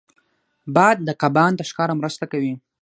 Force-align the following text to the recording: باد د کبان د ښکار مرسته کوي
باد 0.75 0.97
د 1.07 1.09
کبان 1.21 1.51
د 1.55 1.61
ښکار 1.69 1.89
مرسته 2.01 2.25
کوي 2.31 2.53